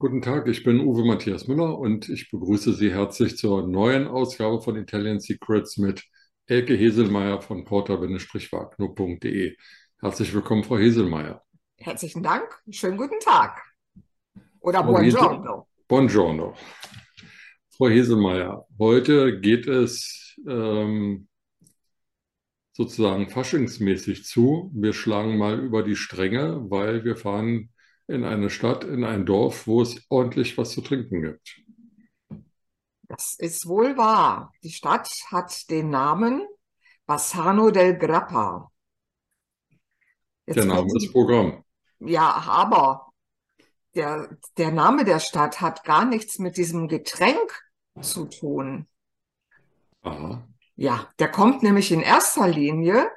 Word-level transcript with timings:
Guten 0.00 0.22
Tag, 0.22 0.46
ich 0.46 0.62
bin 0.62 0.78
Uwe 0.78 1.04
Matthias 1.04 1.48
Müller 1.48 1.76
und 1.76 2.08
ich 2.08 2.30
begrüße 2.30 2.72
Sie 2.72 2.92
herzlich 2.92 3.36
zur 3.36 3.66
neuen 3.66 4.06
Ausgabe 4.06 4.62
von 4.62 4.76
Italian 4.76 5.18
Secrets 5.18 5.76
mit 5.76 6.04
Elke 6.46 6.74
Heselmeier 6.76 7.42
von 7.42 7.64
porta-wagner.de. 7.64 9.56
Herzlich 9.98 10.32
willkommen, 10.32 10.62
Frau 10.62 10.78
Heselmeier. 10.78 11.42
Herzlichen 11.78 12.22
Dank, 12.22 12.44
schönen 12.70 12.96
guten 12.96 13.18
Tag. 13.18 13.60
Oder 14.60 14.84
Frau 14.84 14.92
buongiorno. 14.92 15.66
Buongiorno. 15.88 16.54
Frau 17.70 17.88
Heselmeier, 17.88 18.68
heute 18.78 19.40
geht 19.40 19.66
es 19.66 20.36
ähm, 20.46 21.26
sozusagen 22.70 23.28
faschingsmäßig 23.30 24.22
zu. 24.26 24.70
Wir 24.76 24.92
schlagen 24.92 25.36
mal 25.38 25.58
über 25.58 25.82
die 25.82 25.96
Stränge, 25.96 26.70
weil 26.70 27.04
wir 27.04 27.16
fahren 27.16 27.70
in 28.08 28.24
eine 28.24 28.50
Stadt, 28.50 28.84
in 28.84 29.04
ein 29.04 29.26
Dorf, 29.26 29.66
wo 29.66 29.82
es 29.82 30.04
ordentlich 30.08 30.56
was 30.58 30.72
zu 30.72 30.80
trinken 30.80 31.22
gibt. 31.22 31.62
Das 33.02 33.36
ist 33.38 33.66
wohl 33.66 33.96
wahr. 33.96 34.52
Die 34.62 34.70
Stadt 34.70 35.08
hat 35.30 35.70
den 35.70 35.90
Namen 35.90 36.46
Bassano 37.06 37.70
del 37.70 37.96
Grappa. 37.96 38.70
Jetzt 40.46 40.56
Der 40.56 40.64
Name 40.64 40.88
ist 40.96 41.12
Programm. 41.12 41.64
Ja, 42.00 42.30
aber 42.30 43.12
der, 43.94 44.36
der 44.56 44.70
Name 44.72 45.04
der 45.04 45.20
Stadt 45.20 45.60
hat 45.60 45.84
gar 45.84 46.04
nichts 46.04 46.38
mit 46.38 46.56
diesem 46.56 46.88
Getränk 46.88 47.62
zu 48.00 48.26
tun. 48.26 48.86
Aha. 50.02 50.46
Ja, 50.76 51.08
der 51.18 51.30
kommt 51.30 51.62
nämlich 51.62 51.90
in 51.90 52.00
erster 52.00 52.46
Linie 52.46 53.10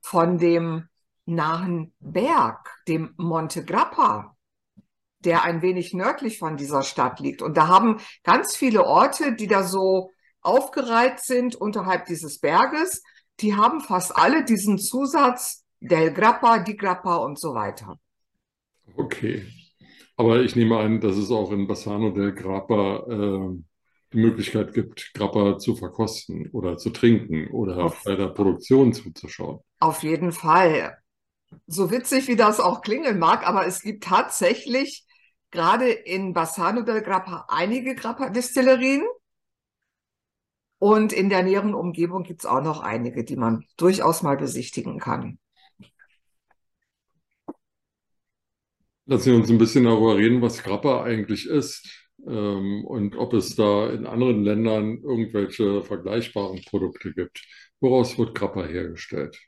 von 0.00 0.38
dem 0.38 0.88
nahen 1.26 1.92
Berg, 2.00 2.70
dem 2.88 3.12
Monte 3.16 3.64
Grappa, 3.64 4.36
der 5.20 5.42
ein 5.42 5.60
wenig 5.62 5.92
nördlich 5.92 6.38
von 6.38 6.56
dieser 6.56 6.82
Stadt 6.82 7.20
liegt. 7.20 7.42
Und 7.42 7.56
da 7.56 7.68
haben 7.68 7.98
ganz 8.22 8.56
viele 8.56 8.84
Orte, 8.84 9.34
die 9.34 9.48
da 9.48 9.64
so 9.64 10.10
aufgereiht 10.40 11.20
sind 11.20 11.56
unterhalb 11.56 12.06
dieses 12.06 12.38
Berges, 12.38 13.02
die 13.40 13.54
haben 13.54 13.80
fast 13.80 14.16
alle 14.16 14.44
diesen 14.44 14.78
Zusatz 14.78 15.64
del 15.80 16.12
Grappa, 16.12 16.58
di 16.58 16.76
Grappa 16.76 17.16
und 17.16 17.38
so 17.38 17.54
weiter. 17.54 17.98
Okay. 18.96 19.46
Aber 20.16 20.40
ich 20.40 20.56
nehme 20.56 20.78
an, 20.78 21.00
dass 21.00 21.16
es 21.16 21.30
auch 21.30 21.52
in 21.52 21.66
Bassano 21.66 22.10
del 22.10 22.32
Grappa 22.32 23.04
äh, 23.08 23.62
die 24.12 24.18
Möglichkeit 24.18 24.72
gibt, 24.72 25.12
Grappa 25.12 25.58
zu 25.58 25.76
verkosten 25.76 26.48
oder 26.52 26.78
zu 26.78 26.90
trinken 26.90 27.48
oder 27.48 27.84
Auf- 27.84 28.02
bei 28.04 28.16
der 28.16 28.28
Produktion 28.28 28.92
zuzuschauen. 28.92 29.58
Auf 29.80 30.02
jeden 30.02 30.32
Fall. 30.32 30.96
So 31.66 31.90
witzig, 31.90 32.28
wie 32.28 32.36
das 32.36 32.60
auch 32.60 32.82
klingen 32.82 33.18
mag, 33.18 33.46
aber 33.46 33.66
es 33.66 33.80
gibt 33.80 34.04
tatsächlich 34.04 35.04
gerade 35.50 35.90
in 35.90 36.32
Bassano 36.32 36.82
del 36.82 37.02
Grappa 37.02 37.46
einige 37.48 37.94
Grappa-Destillerien. 37.94 39.02
Und 40.78 41.12
in 41.12 41.30
der 41.30 41.42
näheren 41.42 41.74
Umgebung 41.74 42.22
gibt 42.22 42.40
es 42.40 42.46
auch 42.46 42.62
noch 42.62 42.80
einige, 42.80 43.24
die 43.24 43.36
man 43.36 43.64
durchaus 43.76 44.22
mal 44.22 44.36
besichtigen 44.36 44.98
kann. 44.98 45.38
Lassen 49.06 49.22
Sie 49.22 49.32
uns 49.32 49.50
ein 49.50 49.58
bisschen 49.58 49.84
darüber 49.84 50.16
reden, 50.16 50.42
was 50.42 50.62
Grappa 50.62 51.04
eigentlich 51.04 51.46
ist 51.46 52.10
ähm, 52.26 52.84
und 52.84 53.16
ob 53.16 53.32
es 53.34 53.54
da 53.54 53.88
in 53.88 54.04
anderen 54.04 54.42
Ländern 54.42 54.98
irgendwelche 54.98 55.82
vergleichbaren 55.82 56.60
Produkte 56.68 57.14
gibt. 57.14 57.42
Woraus 57.80 58.18
wird 58.18 58.34
Grappa 58.34 58.64
hergestellt? 58.64 59.38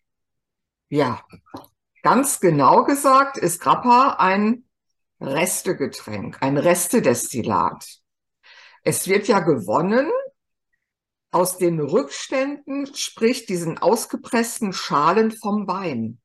Ja, 0.90 1.22
ganz 2.08 2.40
genau 2.40 2.84
gesagt 2.84 3.36
ist 3.36 3.60
Grappa 3.60 4.16
ein 4.18 4.64
Restegetränk, 5.20 6.38
ein 6.40 6.56
Restedestillat. 6.56 7.86
Es 8.82 9.08
wird 9.08 9.28
ja 9.28 9.40
gewonnen 9.40 10.10
aus 11.32 11.58
den 11.58 11.78
Rückständen, 11.78 12.86
sprich 12.94 13.44
diesen 13.44 13.76
ausgepressten 13.76 14.72
Schalen 14.72 15.32
vom 15.32 15.68
Wein. 15.68 16.18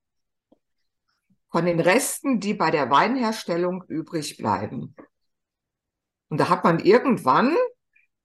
Von 1.52 1.66
den 1.66 1.82
Resten, 1.82 2.40
die 2.40 2.54
bei 2.54 2.72
der 2.72 2.90
Weinherstellung 2.90 3.84
übrig 3.90 4.38
bleiben. 4.38 4.96
Und 6.30 6.38
da 6.38 6.48
hat 6.48 6.64
man 6.64 6.80
irgendwann 6.80 7.58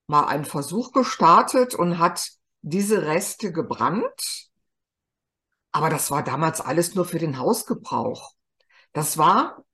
mal 0.06 0.28
einen 0.28 0.44
Versuch 0.44 0.92
gestartet 0.92 1.74
und 1.74 1.98
hat 1.98 2.30
diese 2.62 3.02
Reste 3.02 3.50
gebrannt. 3.50 4.47
Aber 5.78 5.90
das 5.90 6.10
war 6.10 6.24
damals 6.24 6.60
alles 6.60 6.96
nur 6.96 7.04
für 7.04 7.20
den 7.20 7.38
Hausgebrauch. 7.38 8.32
Das 8.92 9.16
war 9.16 9.64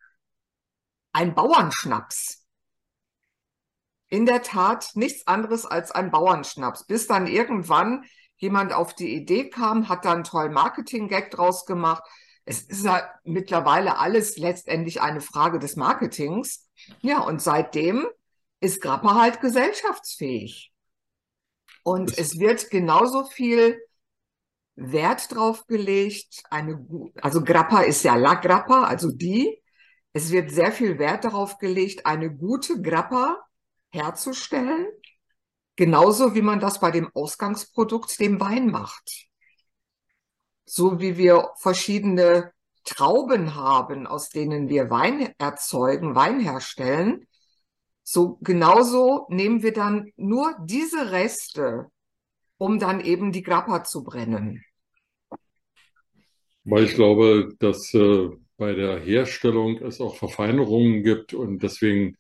ein 1.15 1.35
Bauernschnaps. 1.35 2.45
In 4.11 4.27
der 4.27 4.43
Tat 4.43 4.91
nichts 4.97 5.27
anderes 5.27 5.65
als 5.65 5.93
ein 5.93 6.11
Bauernschnaps, 6.11 6.85
bis 6.85 7.07
dann 7.07 7.27
irgendwann 7.27 8.05
jemand 8.37 8.75
auf 8.75 8.95
die 8.95 9.15
Idee 9.15 9.49
kam, 9.49 9.89
hat 9.89 10.05
da 10.05 10.13
einen 10.13 10.25
tollen 10.25 10.53
Marketing-Gag 10.53 11.31
draus 11.31 11.65
gemacht. 11.65 12.03
Es 12.45 12.61
ist 12.61 12.85
ja 12.85 13.11
mittlerweile 13.25 13.97
alles 13.97 14.37
letztendlich 14.37 15.01
eine 15.01 15.23
Frage 15.23 15.59
des 15.59 15.75
Marketings. 15.75 16.69
Ja, 17.01 17.21
und 17.21 17.41
seitdem 17.41 18.07
ist 18.61 18.83
Grappa 18.83 19.15
halt 19.15 19.41
gesellschaftsfähig. 19.41 20.71
Und 21.83 22.19
es 22.19 22.39
wird 22.39 22.69
genauso 22.69 23.25
viel 23.25 23.81
Wert 24.77 25.35
drauf 25.35 25.67
gelegt, 25.67 26.43
eine, 26.51 26.85
also 27.21 27.43
Grappa 27.43 27.83
ist 27.83 28.03
ja 28.03 28.17
La 28.17 28.35
Grappa, 28.35 28.85
also 28.85 29.11
die. 29.13 29.61
Es 30.13 30.31
wird 30.31 30.51
sehr 30.51 30.73
viel 30.73 30.99
Wert 30.99 31.25
darauf 31.25 31.59
gelegt, 31.59 32.07
eine 32.07 32.35
gute 32.35 32.81
Grappa 32.81 33.45
herzustellen, 33.91 34.87
genauso 35.77 36.35
wie 36.35 36.43
man 36.43 36.61
das 36.61 36.81
bei 36.81 36.91
dem 36.91 37.11
Ausgangsprodukt, 37.15 38.19
dem 38.21 38.41
Wein 38.41 38.67
macht. 38.69 39.27
So 40.67 41.01
wie 41.01 41.17
wir 41.17 41.51
verschiedene 41.57 42.53
Trauben 42.85 43.55
haben, 43.55 44.07
aus 44.07 44.29
denen 44.29 44.69
wir 44.69 44.91
Wein 44.91 45.35
erzeugen, 45.39 46.15
Wein 46.15 46.41
herstellen, 46.41 47.27
so 48.03 48.39
genauso 48.43 49.27
nehmen 49.31 49.63
wir 49.63 49.73
dann 49.73 50.13
nur 50.17 50.55
diese 50.61 51.11
Reste, 51.11 51.91
um 52.65 52.79
dann 52.79 53.01
eben 53.01 53.33
die 53.33 53.43
Grappa 53.43 53.85
zu 53.85 54.05
brennen. 54.05 54.65
Weil 56.65 56.85
ich 56.85 56.95
glaube, 56.95 57.55
dass 57.59 57.93
äh, 57.95 58.29
bei 58.57 58.73
der 58.75 58.99
Herstellung 59.01 59.79
es 59.83 60.01
auch 60.01 60.17
Verfeinerungen 60.17 61.03
gibt 61.03 61.35
und 61.35 61.63
deswegen 61.63 62.17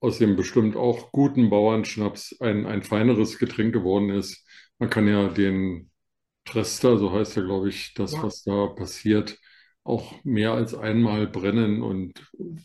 aus 0.00 0.18
dem 0.18 0.36
bestimmt 0.36 0.76
auch 0.76 1.12
guten 1.12 1.50
Bauernschnaps 1.50 2.36
ein, 2.40 2.66
ein 2.66 2.82
feineres 2.82 3.38
Getränk 3.38 3.72
geworden 3.74 4.10
ist. 4.10 4.46
Man 4.78 4.90
kann 4.90 5.08
ja 5.08 5.28
den 5.28 5.90
Trester, 6.46 6.98
so 6.98 7.12
heißt 7.12 7.36
ja, 7.36 7.42
glaube 7.44 7.68
ich, 7.70 7.94
das, 7.94 8.14
Ja. 8.14 8.22
was 8.22 8.44
da 8.44 8.68
passiert, 8.68 9.38
auch 9.84 10.14
mehr 10.24 10.52
als 10.54 10.74
einmal 10.74 11.26
brennen 11.28 11.82
und 11.82 12.14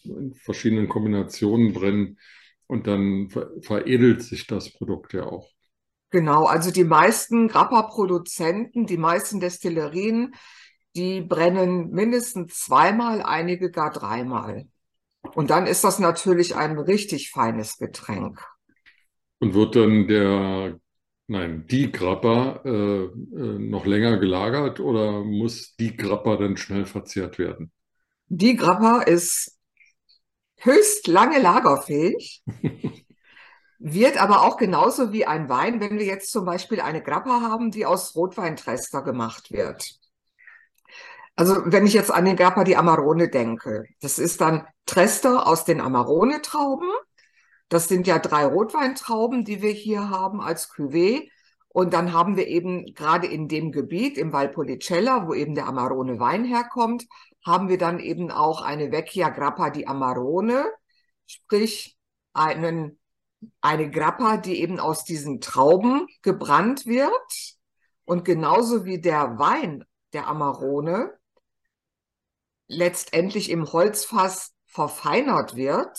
in 0.05 0.33
verschiedenen 0.35 0.89
Kombinationen 0.89 1.73
brennen 1.73 2.19
und 2.67 2.87
dann 2.87 3.29
ver 3.29 3.49
veredelt 3.61 4.23
sich 4.23 4.47
das 4.47 4.73
Produkt 4.73 5.13
ja 5.13 5.25
auch. 5.25 5.49
Genau, 6.11 6.45
also 6.45 6.71
die 6.71 6.83
meisten 6.83 7.47
Grappa-Produzenten, 7.47 8.85
die 8.85 8.97
meisten 8.97 9.39
Destillerien, 9.39 10.33
die 10.95 11.21
brennen 11.21 11.91
mindestens 11.91 12.59
zweimal, 12.59 13.21
einige 13.21 13.69
gar 13.69 13.91
dreimal. 13.91 14.65
Und 15.35 15.49
dann 15.49 15.67
ist 15.67 15.83
das 15.83 15.99
natürlich 15.99 16.55
ein 16.55 16.79
richtig 16.79 17.29
feines 17.29 17.77
Getränk. 17.77 18.41
Und 19.39 19.53
wird 19.53 19.75
dann 19.75 20.07
der, 20.07 20.79
nein, 21.27 21.65
die 21.67 21.91
Grappa 21.91 22.61
äh, 22.65 23.03
äh, 23.03 23.59
noch 23.59 23.85
länger 23.85 24.17
gelagert 24.17 24.79
oder 24.79 25.23
muss 25.23 25.75
die 25.75 25.95
Grappa 25.95 26.37
dann 26.37 26.57
schnell 26.57 26.85
verzehrt 26.85 27.37
werden? 27.37 27.71
Die 28.27 28.55
Grappa 28.55 29.01
ist 29.01 29.57
höchst 30.57 31.07
lange 31.07 31.39
lagerfähig, 31.39 32.43
wird 33.79 34.21
aber 34.21 34.41
auch 34.43 34.57
genauso 34.57 35.13
wie 35.13 35.25
ein 35.25 35.47
Wein, 35.49 35.79
wenn 35.79 35.97
wir 35.97 36.05
jetzt 36.05 36.31
zum 36.31 36.45
Beispiel 36.45 36.81
eine 36.81 37.01
Grappa 37.01 37.41
haben, 37.41 37.71
die 37.71 37.85
aus 37.85 38.15
Rotweintrester 38.15 39.01
gemacht 39.01 39.51
wird. 39.51 39.83
Also 41.37 41.61
wenn 41.65 41.87
ich 41.87 41.93
jetzt 41.93 42.11
an 42.11 42.25
den 42.25 42.35
Grappa 42.35 42.65
di 42.65 42.75
Amarone 42.75 43.29
denke, 43.29 43.85
das 44.01 44.19
ist 44.19 44.41
dann 44.41 44.67
Trester 44.85 45.47
aus 45.47 45.63
den 45.63 45.79
Amarone-Trauben. 45.79 46.89
Das 47.69 47.87
sind 47.87 48.07
ja 48.07 48.19
drei 48.19 48.45
Rotweintrauben, 48.45 49.45
die 49.45 49.61
wir 49.61 49.71
hier 49.71 50.09
haben 50.09 50.41
als 50.41 50.69
Cuvée. 50.69 51.29
Und 51.69 51.93
dann 51.93 52.11
haben 52.11 52.35
wir 52.35 52.47
eben 52.47 52.93
gerade 52.93 53.27
in 53.27 53.47
dem 53.47 53.71
Gebiet, 53.71 54.17
im 54.17 54.33
Valpolicella, 54.33 55.27
wo 55.27 55.33
eben 55.33 55.55
der 55.55 55.67
Amarone 55.67 56.19
Wein 56.19 56.43
herkommt, 56.43 57.05
haben 57.45 57.69
wir 57.69 57.77
dann 57.77 57.99
eben 57.99 58.31
auch 58.31 58.61
eine 58.61 58.91
Vecchia 58.91 59.29
Grappa 59.29 59.69
di 59.69 59.87
Amarone, 59.87 60.65
sprich 61.25 61.97
einen, 62.33 62.98
eine 63.61 63.89
Grappa, 63.89 64.37
die 64.37 64.59
eben 64.61 64.79
aus 64.79 65.03
diesen 65.03 65.41
Trauben 65.41 66.07
gebrannt 66.21 66.85
wird. 66.85 67.57
Und 68.05 68.25
genauso 68.25 68.85
wie 68.85 68.99
der 68.99 69.37
Wein, 69.37 69.85
der 70.13 70.27
Amarone, 70.27 71.13
letztendlich 72.67 73.49
im 73.49 73.71
Holzfass 73.71 74.53
verfeinert 74.65 75.55
wird, 75.55 75.97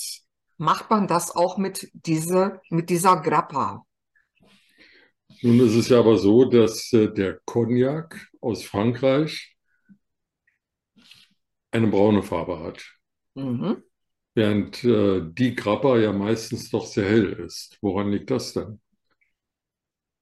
macht 0.57 0.91
man 0.91 1.07
das 1.07 1.35
auch 1.35 1.57
mit, 1.59 1.91
diese, 1.95 2.61
mit 2.71 2.91
dieser 2.91 3.21
Grappa. 3.21 3.85
Nun 5.43 5.61
ist 5.61 5.75
es 5.75 5.89
ja 5.89 5.99
aber 6.01 6.19
so, 6.19 6.45
dass 6.45 6.93
äh, 6.93 7.09
der 7.13 7.41
Cognac 7.45 8.29
aus 8.41 8.63
Frankreich 8.63 9.57
eine 11.73 11.89
braune 11.89 12.23
Farbe 12.23 12.61
hat, 12.61 12.85
Mhm. 13.35 13.83
Während 14.35 14.85
äh, 14.85 15.23
die 15.25 15.55
Grappa 15.55 15.99
ja 15.99 16.13
meistens 16.13 16.71
doch 16.71 16.87
sehr 16.87 17.09
hell 17.09 17.33
ist. 17.33 17.79
Woran 17.81 18.11
liegt 18.11 18.31
das 18.31 18.53
denn? 18.53 18.81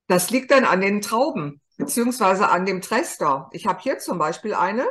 Das 0.06 0.30
liegt 0.30 0.50
dann 0.50 0.64
an 0.64 0.80
den 0.80 1.00
Trauben, 1.02 1.60
beziehungsweise 1.76 2.48
an 2.48 2.64
dem 2.64 2.80
Trester. 2.80 3.50
Ich 3.52 3.66
habe 3.66 3.80
hier 3.82 3.98
zum 3.98 4.18
Beispiel 4.18 4.54
eine, 4.54 4.86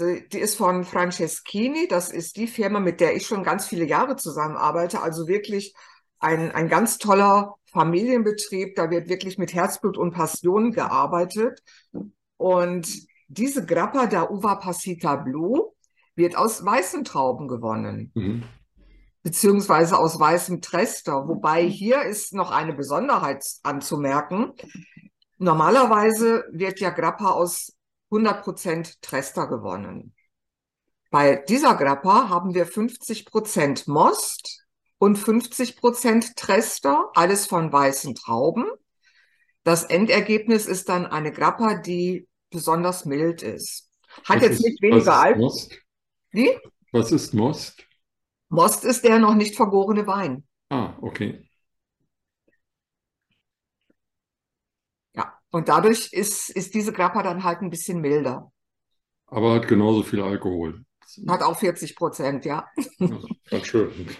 die 0.00 0.38
ist 0.38 0.56
von 0.56 0.84
Franceschini. 0.84 1.88
Das 1.88 2.10
ist 2.10 2.36
die 2.36 2.46
Firma, 2.46 2.78
mit 2.78 3.00
der 3.00 3.16
ich 3.16 3.26
schon 3.26 3.42
ganz 3.42 3.66
viele 3.66 3.84
Jahre 3.84 4.14
zusammenarbeite. 4.14 5.02
Also 5.02 5.26
wirklich 5.26 5.74
ein, 6.20 6.52
ein 6.52 6.68
ganz 6.68 6.98
toller 6.98 7.56
Familienbetrieb. 7.72 8.76
Da 8.76 8.90
wird 8.90 9.08
wirklich 9.08 9.38
mit 9.38 9.54
Herzblut 9.54 9.98
und 9.98 10.12
Passion 10.12 10.70
gearbeitet. 10.70 11.62
Und 12.36 12.88
diese 13.26 13.66
Grappa 13.66 14.06
da 14.06 14.30
Uva 14.30 14.54
Passita 14.54 15.16
Blue 15.16 15.72
wird 16.18 16.36
aus 16.36 16.62
weißen 16.62 17.04
Trauben 17.04 17.48
gewonnen. 17.48 18.12
Mhm. 18.14 18.42
beziehungsweise 19.22 19.98
aus 19.98 20.18
weißem 20.18 20.60
Trester. 20.62 21.28
Wobei 21.28 21.62
hier 21.64 22.02
ist 22.02 22.32
noch 22.32 22.50
eine 22.50 22.72
Besonderheit 22.72 23.44
anzumerken. 23.62 24.52
Normalerweise 25.38 26.44
wird 26.50 26.80
ja 26.80 26.90
Grappa 26.90 27.30
aus 27.32 27.76
100% 28.10 29.00
Trester 29.02 29.46
gewonnen. 29.46 30.14
Bei 31.10 31.36
dieser 31.36 31.74
Grappa 31.74 32.28
haben 32.28 32.54
wir 32.54 32.66
50% 32.66 33.90
Most 33.90 34.64
und 34.98 35.18
50% 35.18 36.34
Trester, 36.36 37.10
alles 37.14 37.46
von 37.46 37.72
weißen 37.72 38.14
Trauben. 38.14 38.66
Das 39.62 39.84
Endergebnis 39.84 40.66
ist 40.66 40.88
dann 40.88 41.06
eine 41.06 41.32
Grappa, 41.32 41.74
die 41.74 42.26
besonders 42.50 43.04
mild 43.04 43.42
ist. 43.42 43.90
Hat 44.24 44.36
Was 44.36 44.42
jetzt 44.42 44.52
ist, 44.54 44.64
nicht 44.64 44.82
weniger 44.82 45.14
Alkohol. 45.14 45.52
Wie? 46.30 46.50
Was 46.92 47.12
ist 47.12 47.34
Most? 47.34 47.86
Most 48.48 48.84
ist 48.84 49.04
der 49.04 49.18
noch 49.18 49.34
nicht 49.34 49.56
vergorene 49.56 50.06
Wein. 50.06 50.46
Ah, 50.70 50.94
okay. 51.00 51.48
Ja. 55.14 55.38
Und 55.50 55.68
dadurch 55.68 56.12
ist, 56.12 56.50
ist 56.50 56.74
diese 56.74 56.92
Grappa 56.92 57.22
dann 57.22 57.44
halt 57.44 57.60
ein 57.60 57.70
bisschen 57.70 58.00
milder. 58.00 58.52
Aber 59.26 59.54
hat 59.54 59.68
genauso 59.68 60.02
viel 60.02 60.22
Alkohol. 60.22 60.84
Hat 61.26 61.42
auch 61.42 61.58
40 61.58 61.96
Prozent, 61.96 62.44
ja. 62.44 62.66
Ja, 62.98 63.18
Ganz 63.50 63.66
schön. 63.66 64.16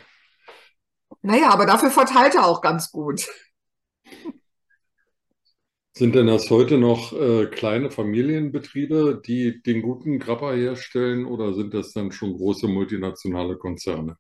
Naja, 1.23 1.51
aber 1.51 1.67
dafür 1.67 1.91
verteilt 1.91 2.35
er 2.35 2.47
auch 2.47 2.61
ganz 2.61 2.91
gut. 2.91 3.27
Sind 5.99 6.15
denn 6.15 6.29
das 6.29 6.49
heute 6.49 6.79
noch 6.79 7.13
äh, 7.13 7.47
kleine 7.47 7.91
Familienbetriebe, 7.91 9.21
die 9.27 9.61
den 9.65 9.83
guten 9.83 10.21
Grappa 10.21 10.53
herstellen, 10.53 11.27
oder 11.27 11.55
sind 11.55 11.75
das 11.75 11.93
dann 11.93 12.13
schon 12.13 12.35
große 12.35 12.69
multinationale 12.69 13.57
Konzerne? 13.57 14.17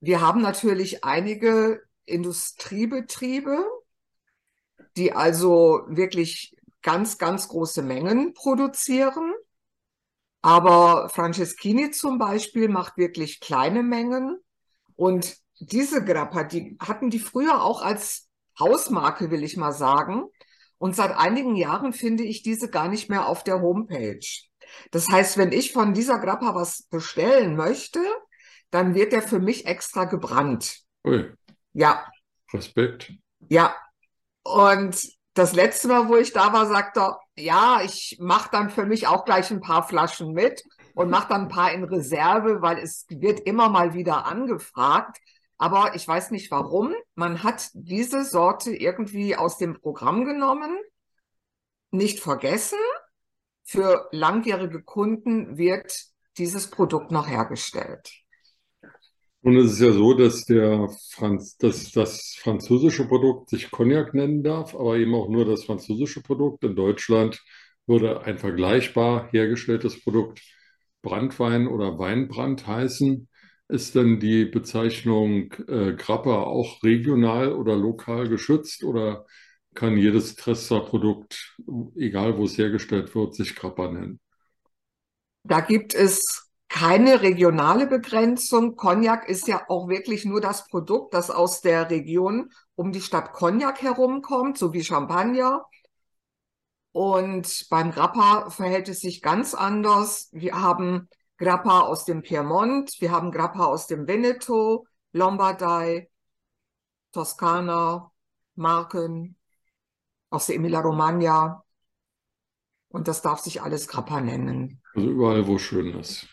Wir 0.00 0.22
haben 0.22 0.40
natürlich 0.40 1.04
einige 1.04 1.82
Industriebetriebe, 2.06 3.58
die 4.96 5.12
also 5.12 5.82
wirklich 5.88 6.56
ganz, 6.80 7.18
ganz 7.18 7.48
große 7.48 7.82
Mengen 7.82 8.32
produzieren. 8.32 9.34
Aber 10.40 11.10
Franceschini 11.10 11.90
zum 11.90 12.16
Beispiel 12.16 12.70
macht 12.70 12.96
wirklich 12.96 13.38
kleine 13.40 13.82
Mengen. 13.82 14.38
Und 14.96 15.36
diese 15.60 16.02
Grappa, 16.02 16.44
die 16.44 16.78
hatten 16.80 17.10
die 17.10 17.18
früher 17.18 17.62
auch 17.62 17.82
als 17.82 18.30
Hausmarke, 18.58 19.30
will 19.30 19.42
ich 19.42 19.56
mal 19.56 19.72
sagen. 19.72 20.24
Und 20.78 20.96
seit 20.96 21.16
einigen 21.16 21.54
Jahren 21.56 21.92
finde 21.92 22.24
ich 22.24 22.42
diese 22.42 22.68
gar 22.68 22.88
nicht 22.88 23.08
mehr 23.08 23.26
auf 23.26 23.44
der 23.44 23.60
Homepage. 23.60 24.20
Das 24.90 25.08
heißt, 25.08 25.36
wenn 25.38 25.52
ich 25.52 25.72
von 25.72 25.94
dieser 25.94 26.18
Grappa 26.18 26.54
was 26.54 26.84
bestellen 26.90 27.56
möchte, 27.56 28.00
dann 28.70 28.94
wird 28.94 29.12
der 29.12 29.22
für 29.22 29.38
mich 29.38 29.66
extra 29.66 30.04
gebrannt. 30.06 30.80
Ui, 31.06 31.32
Ja, 31.72 32.06
Respekt. 32.52 33.12
ja. 33.48 33.74
Und 34.44 35.00
das 35.34 35.54
letzte 35.54 35.88
Mal, 35.88 36.08
wo 36.08 36.16
ich 36.16 36.32
da 36.32 36.52
war, 36.52 36.66
sagt 36.66 36.96
er, 36.96 37.18
ja, 37.36 37.80
ich 37.84 38.16
mache 38.20 38.50
dann 38.50 38.70
für 38.70 38.84
mich 38.86 39.06
auch 39.06 39.24
gleich 39.24 39.50
ein 39.50 39.60
paar 39.60 39.86
Flaschen 39.86 40.32
mit 40.32 40.62
und 40.94 41.10
mache 41.10 41.28
dann 41.28 41.42
ein 41.42 41.48
paar 41.48 41.72
in 41.72 41.84
Reserve, 41.84 42.60
weil 42.60 42.78
es 42.78 43.06
wird 43.08 43.40
immer 43.40 43.68
mal 43.68 43.94
wieder 43.94 44.26
angefragt. 44.26 45.18
Aber 45.62 45.94
ich 45.94 46.08
weiß 46.08 46.32
nicht 46.32 46.50
warum. 46.50 46.92
Man 47.14 47.44
hat 47.44 47.68
diese 47.72 48.24
Sorte 48.24 48.74
irgendwie 48.74 49.36
aus 49.36 49.58
dem 49.58 49.80
Programm 49.80 50.24
genommen, 50.24 50.76
nicht 51.92 52.18
vergessen. 52.18 52.80
Für 53.62 54.08
langjährige 54.10 54.82
Kunden 54.82 55.56
wird 55.56 55.96
dieses 56.36 56.68
Produkt 56.68 57.12
noch 57.12 57.28
hergestellt. 57.28 58.10
Nun 59.42 59.56
ist 59.56 59.74
es 59.74 59.78
ja 59.78 59.92
so, 59.92 60.14
dass 60.14 60.46
der 60.46 60.88
Franz, 61.10 61.56
dass 61.58 61.92
das 61.92 62.34
französische 62.40 63.06
Produkt 63.06 63.50
sich 63.50 63.70
Cognac 63.70 64.14
nennen 64.14 64.42
darf, 64.42 64.74
aber 64.74 64.96
eben 64.96 65.14
auch 65.14 65.28
nur 65.28 65.44
das 65.44 65.62
französische 65.62 66.22
Produkt. 66.22 66.64
In 66.64 66.74
Deutschland 66.74 67.40
würde 67.86 68.22
ein 68.22 68.38
vergleichbar 68.38 69.28
hergestelltes 69.30 70.02
Produkt 70.02 70.42
Brandwein 71.02 71.68
oder 71.68 72.00
Weinbrand 72.00 72.66
heißen. 72.66 73.28
Ist 73.72 73.94
denn 73.94 74.20
die 74.20 74.44
Bezeichnung 74.44 75.50
äh, 75.66 75.94
Grappa 75.94 76.42
auch 76.42 76.82
regional 76.82 77.54
oder 77.54 77.74
lokal 77.74 78.28
geschützt 78.28 78.84
oder 78.84 79.24
kann 79.72 79.96
jedes 79.96 80.36
Trester-Produkt, 80.36 81.56
egal 81.96 82.36
wo 82.36 82.44
es 82.44 82.58
hergestellt 82.58 83.14
wird, 83.14 83.34
sich 83.34 83.56
Grappa 83.56 83.90
nennen? 83.90 84.20
Da 85.44 85.60
gibt 85.60 85.94
es 85.94 86.50
keine 86.68 87.22
regionale 87.22 87.86
Begrenzung. 87.86 88.76
Cognac 88.76 89.26
ist 89.26 89.48
ja 89.48 89.64
auch 89.68 89.88
wirklich 89.88 90.26
nur 90.26 90.42
das 90.42 90.68
Produkt, 90.68 91.14
das 91.14 91.30
aus 91.30 91.62
der 91.62 91.88
Region 91.88 92.50
um 92.74 92.92
die 92.92 93.00
Stadt 93.00 93.32
Cognac 93.32 93.80
herumkommt, 93.80 94.58
so 94.58 94.74
wie 94.74 94.84
Champagner. 94.84 95.64
Und 96.90 97.68
beim 97.70 97.90
Grappa 97.90 98.50
verhält 98.50 98.90
es 98.90 99.00
sich 99.00 99.22
ganz 99.22 99.54
anders. 99.54 100.28
Wir 100.32 100.60
haben 100.60 101.08
Grappa 101.42 101.80
aus 101.80 102.04
dem 102.04 102.22
Piemont, 102.22 102.94
wir 103.00 103.10
haben 103.10 103.32
Grappa 103.32 103.64
aus 103.64 103.88
dem 103.88 104.06
Veneto, 104.06 104.86
Lombardei, 105.12 106.08
Toskana, 107.10 108.12
Marken, 108.54 109.36
aus 110.30 110.46
der 110.46 110.54
Emilia-Romagna. 110.56 111.64
Und 112.90 113.08
das 113.08 113.22
darf 113.22 113.40
sich 113.40 113.60
alles 113.60 113.88
Grappa 113.88 114.20
nennen. 114.20 114.80
Also 114.94 115.10
überall, 115.10 115.44
wo 115.48 115.58
schön 115.58 115.98
ist. 115.98 116.28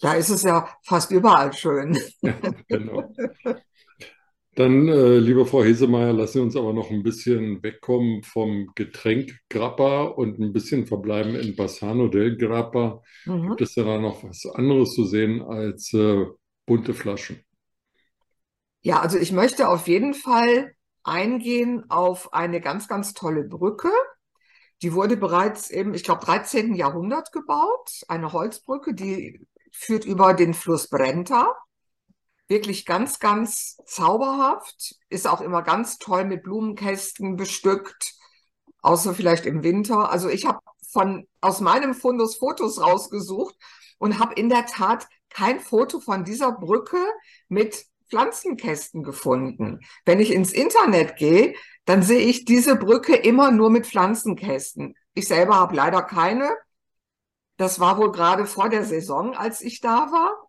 Da 0.00 0.12
ist 0.12 0.28
es 0.28 0.44
ja 0.44 0.68
fast 0.84 1.10
überall 1.10 1.52
schön. 1.52 1.98
Ja, 2.20 2.34
genau. 2.68 3.12
Dann, 4.58 4.88
äh, 4.88 5.18
liebe 5.18 5.46
Frau 5.46 5.62
Hesemeyer, 5.62 6.12
lassen 6.12 6.32
Sie 6.32 6.40
uns 6.40 6.56
aber 6.56 6.72
noch 6.72 6.90
ein 6.90 7.04
bisschen 7.04 7.62
wegkommen 7.62 8.24
vom 8.24 8.72
Getränk 8.74 9.38
Grappa 9.48 10.02
und 10.02 10.40
ein 10.40 10.52
bisschen 10.52 10.84
verbleiben 10.84 11.36
in 11.36 11.54
Bassano 11.54 12.08
del 12.08 12.36
Grappa. 12.36 13.00
Mhm. 13.24 13.50
Gibt 13.50 13.60
es 13.60 13.74
denn 13.74 13.86
da 13.86 14.00
noch 14.00 14.24
was 14.24 14.46
anderes 14.52 14.94
zu 14.94 15.04
sehen 15.04 15.42
als 15.42 15.92
äh, 15.94 16.26
bunte 16.66 16.92
Flaschen? 16.92 17.40
Ja, 18.80 18.98
also 18.98 19.16
ich 19.16 19.30
möchte 19.30 19.68
auf 19.68 19.86
jeden 19.86 20.12
Fall 20.12 20.72
eingehen 21.04 21.88
auf 21.88 22.32
eine 22.32 22.60
ganz, 22.60 22.88
ganz 22.88 23.14
tolle 23.14 23.44
Brücke. 23.44 23.92
Die 24.82 24.92
wurde 24.92 25.16
bereits 25.16 25.70
im, 25.70 25.94
ich 25.94 26.02
glaube, 26.02 26.24
13. 26.24 26.74
Jahrhundert 26.74 27.30
gebaut. 27.30 28.02
Eine 28.08 28.32
Holzbrücke, 28.32 28.92
die 28.92 29.46
führt 29.70 30.04
über 30.04 30.34
den 30.34 30.52
Fluss 30.52 30.88
Brenta. 30.88 31.54
Wirklich 32.48 32.86
ganz, 32.86 33.18
ganz 33.18 33.76
zauberhaft. 33.86 34.96
Ist 35.10 35.26
auch 35.28 35.40
immer 35.40 35.62
ganz 35.62 35.98
toll 35.98 36.24
mit 36.24 36.42
Blumenkästen 36.42 37.36
bestückt. 37.36 38.14
Außer 38.80 39.14
vielleicht 39.14 39.46
im 39.46 39.62
Winter. 39.62 40.10
Also 40.10 40.28
ich 40.28 40.46
habe 40.46 40.60
von, 40.90 41.28
aus 41.40 41.60
meinem 41.60 41.94
Fundus 41.94 42.36
Fotos 42.36 42.80
rausgesucht 42.80 43.54
und 43.98 44.18
habe 44.18 44.34
in 44.34 44.48
der 44.48 44.66
Tat 44.66 45.06
kein 45.28 45.60
Foto 45.60 46.00
von 46.00 46.24
dieser 46.24 46.52
Brücke 46.52 46.98
mit 47.48 47.84
Pflanzenkästen 48.08 49.02
gefunden. 49.02 49.80
Wenn 50.06 50.20
ich 50.20 50.32
ins 50.32 50.52
Internet 50.52 51.16
gehe, 51.16 51.54
dann 51.84 52.02
sehe 52.02 52.20
ich 52.20 52.44
diese 52.44 52.76
Brücke 52.76 53.14
immer 53.14 53.50
nur 53.50 53.70
mit 53.70 53.86
Pflanzenkästen. 53.86 54.94
Ich 55.14 55.28
selber 55.28 55.56
habe 55.56 55.76
leider 55.76 56.02
keine. 56.02 56.50
Das 57.56 57.80
war 57.80 57.98
wohl 57.98 58.12
gerade 58.12 58.46
vor 58.46 58.68
der 58.68 58.84
Saison, 58.84 59.34
als 59.34 59.60
ich 59.60 59.80
da 59.80 60.10
war. 60.12 60.47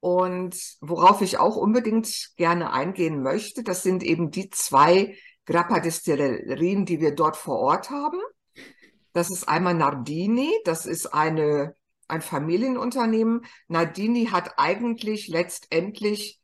Und 0.00 0.56
worauf 0.80 1.20
ich 1.20 1.38
auch 1.38 1.56
unbedingt 1.56 2.30
gerne 2.36 2.72
eingehen 2.72 3.22
möchte, 3.22 3.62
das 3.62 3.82
sind 3.82 4.02
eben 4.02 4.30
die 4.30 4.48
zwei 4.50 5.16
Grappa-Destillerien, 5.46 6.86
die 6.86 7.00
wir 7.00 7.14
dort 7.14 7.36
vor 7.36 7.58
Ort 7.58 7.90
haben. 7.90 8.18
Das 9.12 9.30
ist 9.30 9.48
einmal 9.48 9.74
Nardini, 9.74 10.50
das 10.64 10.86
ist 10.86 11.12
eine 11.12 11.74
ein 12.10 12.22
Familienunternehmen. 12.22 13.46
Nardini 13.68 14.26
hat 14.26 14.58
eigentlich 14.58 15.28
letztendlich 15.28 16.40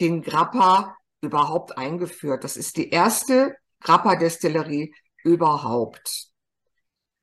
den 0.00 0.22
Grappa 0.22 0.96
überhaupt 1.20 1.78
eingeführt. 1.78 2.42
Das 2.42 2.56
ist 2.56 2.76
die 2.76 2.90
erste 2.90 3.56
Grappa-Destillerie 3.80 4.94
überhaupt. 5.22 6.33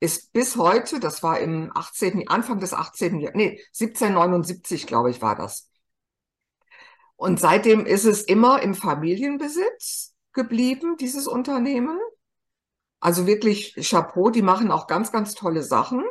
Ist 0.02 0.32
bis 0.32 0.56
heute, 0.56 0.98
das 0.98 1.22
war 1.22 1.38
im 1.38 1.70
18., 1.76 2.26
Anfang 2.26 2.58
des 2.58 2.74
18. 2.74 3.20
Jahrhunderts, 3.20 3.36
nee, 3.36 3.62
1779, 3.68 4.88
glaube 4.88 5.10
ich, 5.10 5.22
war 5.22 5.36
das. 5.36 5.70
Und 7.14 7.38
seitdem 7.38 7.86
ist 7.86 8.04
es 8.04 8.24
immer 8.24 8.62
im 8.62 8.74
Familienbesitz 8.74 10.16
geblieben, 10.32 10.96
dieses 10.98 11.28
Unternehmen. 11.28 12.00
Also 12.98 13.28
wirklich 13.28 13.76
Chapeau, 13.76 14.30
die 14.30 14.42
machen 14.42 14.72
auch 14.72 14.88
ganz, 14.88 15.12
ganz 15.12 15.34
tolle 15.36 15.62
Sachen. 15.62 16.02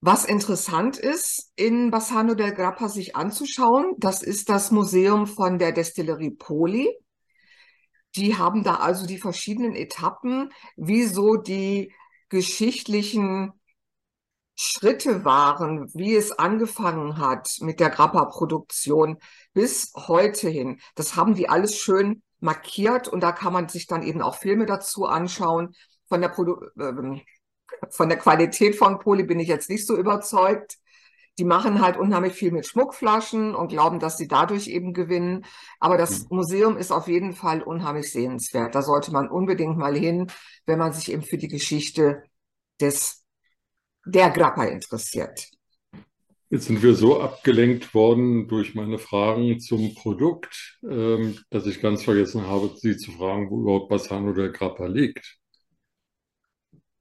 Was 0.00 0.24
interessant 0.24 0.96
ist, 0.96 1.52
in 1.56 1.90
Bassano 1.90 2.34
del 2.34 2.54
Grappa 2.54 2.88
sich 2.88 3.14
anzuschauen, 3.14 3.92
das 3.98 4.22
ist 4.22 4.48
das 4.48 4.70
Museum 4.70 5.26
von 5.26 5.58
der 5.58 5.72
Destillerie 5.72 6.30
Poli. 6.30 6.88
Die 8.16 8.38
haben 8.38 8.64
da 8.64 8.76
also 8.76 9.06
die 9.06 9.18
verschiedenen 9.18 9.74
Etappen, 9.74 10.50
wie 10.76 11.04
so 11.04 11.36
die 11.36 11.92
geschichtlichen 12.30 13.52
Schritte 14.54 15.24
waren, 15.24 15.88
wie 15.94 16.14
es 16.14 16.32
angefangen 16.32 17.18
hat 17.18 17.48
mit 17.60 17.80
der 17.80 17.90
Grappa-Produktion 17.90 19.18
bis 19.52 19.92
heute 19.94 20.48
hin. 20.48 20.80
Das 20.94 21.16
haben 21.16 21.34
die 21.34 21.48
alles 21.48 21.76
schön 21.76 22.22
markiert 22.40 23.08
und 23.08 23.20
da 23.20 23.32
kann 23.32 23.52
man 23.52 23.68
sich 23.68 23.86
dann 23.86 24.02
eben 24.02 24.22
auch 24.22 24.36
Filme 24.36 24.66
dazu 24.66 25.06
anschauen. 25.06 25.74
Von 26.08 26.20
der 26.20 26.28
Produ 26.28 26.60
äh, 26.78 27.20
von 27.90 28.08
der 28.08 28.18
Qualität 28.18 28.76
von 28.76 28.98
Poli 28.98 29.24
bin 29.24 29.40
ich 29.40 29.48
jetzt 29.48 29.70
nicht 29.70 29.86
so 29.86 29.96
überzeugt. 29.96 30.76
Die 31.40 31.44
machen 31.44 31.80
halt 31.80 31.96
unheimlich 31.96 32.34
viel 32.34 32.52
mit 32.52 32.66
Schmuckflaschen 32.66 33.54
und 33.54 33.68
glauben, 33.68 33.98
dass 33.98 34.16
sie 34.16 34.28
dadurch 34.28 34.68
eben 34.68 34.92
gewinnen. 34.92 35.44
Aber 35.78 35.96
das 35.96 36.28
mhm. 36.28 36.36
Museum 36.36 36.76
ist 36.76 36.92
auf 36.92 37.08
jeden 37.08 37.32
Fall 37.32 37.62
unheimlich 37.62 38.12
sehenswert. 38.12 38.76
Da 38.76 38.82
sollte 38.82 39.10
man 39.10 39.28
unbedingt 39.28 39.76
mal 39.76 39.96
hin, 39.96 40.28
wenn 40.66 40.78
man 40.78 40.92
sich 40.92 41.10
eben 41.10 41.22
für 41.22 41.38
die 41.38 41.48
Geschichte 41.48 42.22
des, 42.80 43.24
der 44.04 44.30
Grappa 44.30 44.64
interessiert. 44.64 45.48
Jetzt 46.50 46.66
sind 46.66 46.82
wir 46.82 46.94
so 46.94 47.20
abgelenkt 47.20 47.94
worden 47.94 48.46
durch 48.46 48.74
meine 48.74 48.98
Fragen 48.98 49.58
zum 49.60 49.94
Produkt, 49.94 50.78
ähm, 50.88 51.38
dass 51.50 51.66
ich 51.66 51.80
ganz 51.80 52.04
vergessen 52.04 52.46
habe, 52.46 52.70
Sie 52.76 52.96
zu 52.96 53.12
fragen, 53.12 53.50
wo 53.50 53.60
überhaupt 53.60 53.88
Bassano 53.88 54.32
der 54.32 54.50
Grappa 54.50 54.86
liegt 54.86 55.40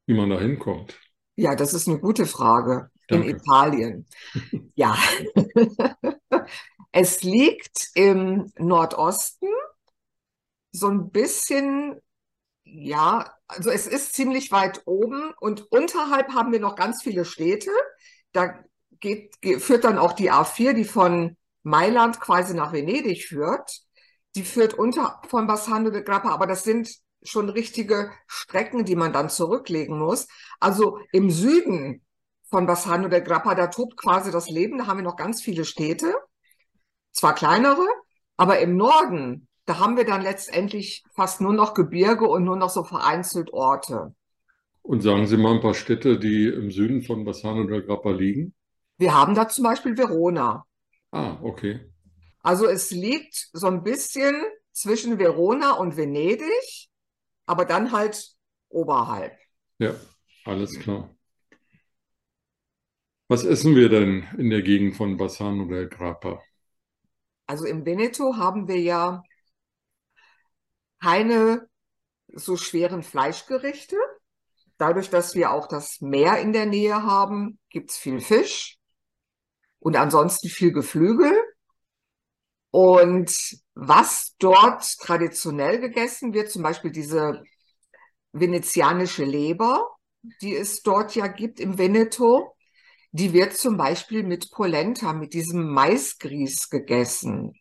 wie 0.09 0.15
man 0.15 0.31
da 0.31 0.39
hinkommt? 0.39 0.99
Ja, 1.35 1.55
das 1.55 1.75
ist 1.75 1.87
eine 1.87 1.99
gute 1.99 2.25
Frage. 2.25 2.89
Danke. 3.09 3.29
In 3.29 3.35
Italien. 3.35 4.05
ja. 4.75 4.97
es 6.91 7.23
liegt 7.23 7.89
im 7.95 8.51
Nordosten, 8.57 9.47
so 10.71 10.87
ein 10.87 11.09
bisschen, 11.09 11.99
ja, 12.63 13.33
also 13.47 13.71
es 13.71 13.87
ist 13.87 14.13
ziemlich 14.13 14.51
weit 14.51 14.83
oben 14.85 15.33
und 15.39 15.71
unterhalb 15.71 16.33
haben 16.33 16.51
wir 16.51 16.59
noch 16.59 16.75
ganz 16.75 17.01
viele 17.01 17.25
Städte. 17.25 17.71
Da 18.31 18.63
geht, 18.99 19.35
führt 19.59 19.83
dann 19.83 19.97
auch 19.97 20.13
die 20.13 20.31
A4, 20.31 20.73
die 20.73 20.85
von 20.85 21.35
Mailand 21.63 22.19
quasi 22.19 22.53
nach 22.53 22.73
Venedig 22.73 23.25
führt. 23.25 23.81
Die 24.35 24.43
führt 24.43 24.75
unter 24.75 25.19
von 25.27 25.47
Bassano 25.47 25.89
de 25.89 26.03
Grappa, 26.03 26.29
aber 26.29 26.45
das 26.45 26.63
sind 26.63 26.89
schon 27.23 27.49
richtige 27.49 28.11
Strecken, 28.27 28.85
die 28.85 28.95
man 28.95 29.11
dann 29.11 29.29
zurücklegen 29.29 29.97
muss. 29.97 30.27
Also 30.59 30.99
im 31.11 31.31
Süden 31.31 32.05
von 32.49 32.65
Bassano 32.65 33.07
del 33.07 33.21
Grappa, 33.21 33.55
da 33.55 33.67
tobt 33.67 33.97
quasi 33.97 34.31
das 34.31 34.49
Leben, 34.49 34.77
da 34.77 34.87
haben 34.87 34.97
wir 34.97 35.03
noch 35.03 35.15
ganz 35.15 35.41
viele 35.41 35.65
Städte, 35.65 36.13
zwar 37.11 37.35
kleinere, 37.35 37.85
aber 38.37 38.59
im 38.59 38.75
Norden, 38.75 39.47
da 39.65 39.79
haben 39.79 39.97
wir 39.97 40.05
dann 40.05 40.21
letztendlich 40.21 41.03
fast 41.13 41.41
nur 41.41 41.53
noch 41.53 41.73
Gebirge 41.73 42.27
und 42.27 42.43
nur 42.43 42.55
noch 42.55 42.69
so 42.69 42.83
vereinzelt 42.83 43.53
Orte. 43.53 44.15
Und 44.81 45.01
sagen 45.01 45.27
Sie 45.27 45.37
mal 45.37 45.55
ein 45.55 45.61
paar 45.61 45.75
Städte, 45.75 46.17
die 46.17 46.47
im 46.47 46.71
Süden 46.71 47.03
von 47.03 47.23
Bassano 47.23 47.65
del 47.65 47.83
Grappa 47.83 48.11
liegen. 48.11 48.55
Wir 48.97 49.13
haben 49.13 49.35
da 49.35 49.47
zum 49.47 49.63
Beispiel 49.63 49.97
Verona. 49.97 50.65
Ah, 51.11 51.37
okay. 51.43 51.91
Also 52.41 52.65
es 52.65 52.89
liegt 52.89 53.49
so 53.53 53.67
ein 53.67 53.83
bisschen 53.83 54.35
zwischen 54.71 55.19
Verona 55.19 55.73
und 55.73 55.97
Venedig 55.97 56.89
aber 57.49 57.65
dann 57.65 57.91
halt 57.91 58.35
oberhalb. 58.69 59.35
Ja, 59.79 59.95
alles 60.45 60.79
klar. 60.79 61.09
Was 63.31 63.43
essen 63.43 63.75
wir 63.75 63.89
denn 63.89 64.27
in 64.39 64.49
der 64.49 64.63
Gegend 64.63 64.95
von 64.95 65.15
Bassano 65.15 65.65
del 65.65 65.87
Grappa? 65.87 66.41
Also 67.45 67.65
im 67.65 67.85
Veneto 67.85 68.37
haben 68.37 68.67
wir 68.67 68.79
ja 68.79 69.21
keine 70.99 71.69
so 72.33 72.57
schweren 72.57 73.03
Fleischgerichte. 73.03 73.97
Dadurch, 74.79 75.11
dass 75.11 75.35
wir 75.35 75.51
auch 75.51 75.67
das 75.67 76.01
Meer 76.01 76.39
in 76.39 76.53
der 76.53 76.65
Nähe 76.65 77.03
haben, 77.03 77.59
gibt 77.69 77.91
es 77.91 77.97
viel 77.97 78.19
Fisch 78.19 78.79
und 79.77 79.95
ansonsten 79.95 80.49
viel 80.49 80.71
Geflügel. 80.71 81.31
Und 82.71 83.31
was 83.75 84.33
dort 84.39 84.97
traditionell 84.97 85.79
gegessen 85.79 86.33
wird, 86.33 86.49
zum 86.49 86.63
Beispiel 86.63 86.91
diese 86.91 87.43
venezianische 88.31 89.23
Leber, 89.23 89.87
die 90.41 90.55
es 90.55 90.81
dort 90.81 91.13
ja 91.13 91.27
gibt 91.27 91.59
im 91.59 91.77
Veneto, 91.77 92.55
die 93.11 93.33
wird 93.33 93.53
zum 93.53 93.77
Beispiel 93.77 94.23
mit 94.23 94.51
Polenta, 94.51 95.13
mit 95.13 95.33
diesem 95.33 95.69
Maisgrieß 95.71 96.69
gegessen. 96.69 97.53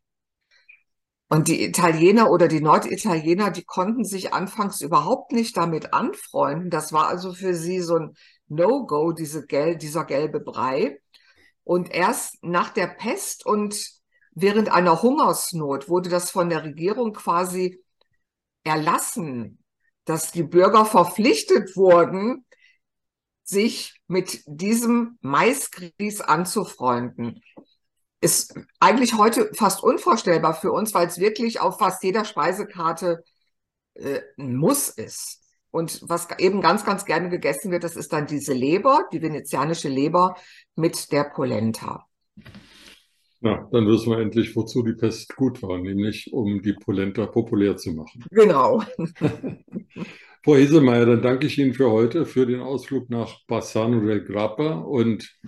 Und 1.30 1.48
die 1.48 1.62
Italiener 1.64 2.30
oder 2.30 2.48
die 2.48 2.60
Norditaliener, 2.60 3.50
die 3.50 3.64
konnten 3.64 4.04
sich 4.04 4.32
anfangs 4.32 4.80
überhaupt 4.80 5.32
nicht 5.32 5.56
damit 5.56 5.92
anfreunden. 5.92 6.70
Das 6.70 6.92
war 6.92 7.08
also 7.08 7.34
für 7.34 7.54
sie 7.54 7.80
so 7.80 7.96
ein 7.96 8.14
No-Go, 8.48 9.12
diese 9.12 9.44
gel 9.44 9.76
dieser 9.76 10.04
gelbe 10.04 10.40
Brei. 10.40 10.98
Und 11.64 11.90
erst 11.92 12.42
nach 12.42 12.70
der 12.70 12.86
Pest 12.86 13.44
und 13.44 13.98
Während 14.40 14.70
einer 14.70 15.02
Hungersnot 15.02 15.88
wurde 15.88 16.10
das 16.10 16.30
von 16.30 16.48
der 16.48 16.62
Regierung 16.62 17.12
quasi 17.12 17.82
erlassen, 18.62 19.58
dass 20.04 20.30
die 20.30 20.44
Bürger 20.44 20.84
verpflichtet 20.84 21.76
wurden, 21.76 22.46
sich 23.48 23.98
mit 24.08 24.42
diesem 24.46 25.18
Maisgrieß 25.22 26.20
anzufreunden. 26.20 27.40
Ist 28.20 28.54
eigentlich 28.78 29.16
heute 29.16 29.50
fast 29.54 29.82
unvorstellbar 29.82 30.54
für 30.54 30.72
uns, 30.72 30.92
weil 30.92 31.06
es 31.06 31.18
wirklich 31.18 31.60
auf 31.60 31.78
fast 31.78 32.02
jeder 32.02 32.24
Speisekarte 32.24 33.24
äh, 33.94 34.20
ein 34.38 34.56
Muss 34.56 34.90
ist. 34.90 35.40
Und 35.70 36.02
was 36.08 36.28
eben 36.38 36.60
ganz, 36.60 36.84
ganz 36.84 37.04
gerne 37.04 37.30
gegessen 37.30 37.70
wird, 37.70 37.84
das 37.84 37.96
ist 37.96 38.12
dann 38.12 38.26
diese 38.26 38.52
Leber, 38.52 39.08
die 39.12 39.22
venezianische 39.22 39.88
Leber 39.88 40.36
mit 40.74 41.12
der 41.12 41.24
Polenta. 41.24 42.06
Na, 43.40 43.68
dann 43.70 43.86
wissen 43.86 44.10
wir 44.10 44.18
endlich, 44.18 44.56
wozu 44.56 44.82
die 44.82 44.94
Pest 44.94 45.36
gut 45.36 45.62
war, 45.62 45.78
nämlich 45.78 46.32
um 46.32 46.60
die 46.60 46.72
Polenta 46.72 47.26
populär 47.26 47.76
zu 47.76 47.92
machen. 47.92 48.24
Genau. 48.30 48.82
Frau 50.48 50.56
Hesemeyer, 50.56 51.04
dann 51.04 51.20
danke 51.20 51.46
ich 51.46 51.58
Ihnen 51.58 51.74
für 51.74 51.90
heute, 51.90 52.24
für 52.24 52.46
den 52.46 52.62
Ausflug 52.62 53.10
nach 53.10 53.44
Bassano 53.48 54.00
del 54.00 54.24
Grappa 54.24 54.78
und 54.78 55.38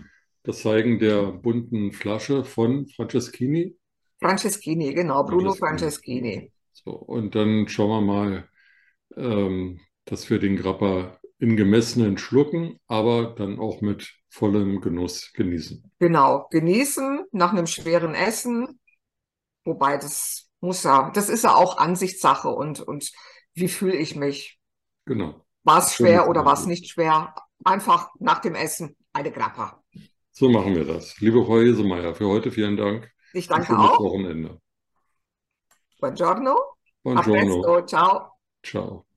das 0.43 0.61
Zeigen 0.61 0.99
der 0.99 1.23
bunten 1.23 1.93
Flasche 1.93 2.45
von 2.45 2.87
Franceschini. 2.87 3.79
Franceschini, 4.21 4.93
genau, 4.93 5.25
Bruno 5.25 5.55
Franceschini. 5.55 6.53
So, 6.75 6.91
und 6.91 7.35
dann 7.35 7.67
schauen 7.67 7.89
wir 7.89 8.01
mal, 8.03 8.49
ähm, 9.17 9.81
dass 10.05 10.29
wir 10.29 10.39
den 10.39 10.57
Grappa 10.57 11.19
in 11.39 11.57
gemessenen 11.57 12.19
Schlucken, 12.19 12.79
aber 12.87 13.35
dann 13.35 13.59
auch 13.59 13.81
mit 13.81 14.13
vollem 14.29 14.83
Genuss 14.83 15.33
genießen. 15.33 15.83
Genau, 15.99 16.47
genießen 16.51 17.25
nach 17.33 17.53
einem 17.53 17.67
schweren 17.67 18.15
Essen, 18.15 18.79
wobei 19.65 19.97
das 19.97 20.51
muss 20.61 20.83
ja, 20.83 21.11
das 21.15 21.31
ist 21.31 21.45
ja 21.45 21.55
auch 21.55 21.79
Ansichtssache 21.79 22.51
und, 22.51 22.81
und 22.81 23.11
wie 23.55 23.69
fühle 23.69 23.97
ich 23.97 24.15
mich? 24.15 24.60
Genau. 25.11 25.45
War 25.65 25.79
es 25.79 25.95
schwer 25.95 26.29
oder 26.29 26.45
war 26.45 26.53
es 26.53 26.67
nicht 26.67 26.89
schwer? 26.89 27.35
Einfach 27.65 28.11
nach 28.21 28.39
dem 28.39 28.55
Essen 28.55 28.97
eine 29.13 29.33
Grappa. 29.33 29.83
So 30.31 30.49
machen 30.49 30.77
wir 30.77 30.85
das. 30.85 31.19
Liebe 31.19 31.45
Frau 31.45 31.59
Hesemeyer, 31.59 32.15
für 32.15 32.29
heute 32.29 32.53
vielen 32.53 32.77
Dank. 32.77 33.11
Ich 33.33 33.49
danke 33.49 33.77
auch. 33.77 33.99
Wochenende. 33.99 34.61
Buongiorno. 35.99 36.57
Buongiorno. 37.03 37.85
Ciao. 37.87 38.39
Ciao. 38.63 39.10